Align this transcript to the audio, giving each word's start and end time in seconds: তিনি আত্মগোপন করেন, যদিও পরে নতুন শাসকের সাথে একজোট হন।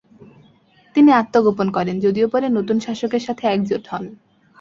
তিনি 0.95 1.09
আত্মগোপন 1.11 1.67
করেন, 1.71 1.95
যদিও 1.99 2.27
পরে 2.29 2.47
নতুন 2.49 2.77
শাসকের 2.79 3.23
সাথে 3.27 3.43
একজোট 3.47 3.83
হন। 3.87 4.03